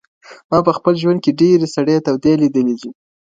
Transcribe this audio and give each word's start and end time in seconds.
ما 0.49 0.59
په 0.67 0.71
خپل 0.77 0.93
ژوند 1.01 1.19
کي 1.23 1.31
ډېرې 1.41 1.67
سړې 1.75 1.95
تودې 2.05 2.33
ليدلي 2.41 2.75
دي. 2.81 2.89